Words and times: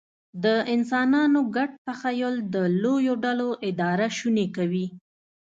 د 0.43 0.45
انسانانو 0.75 1.39
ګډ 1.55 1.71
تخیل 1.87 2.35
د 2.53 2.55
لویو 2.83 3.13
ډلو 3.25 3.49
اداره 3.69 4.07
شونې 4.17 4.47
کوي. 4.55 4.85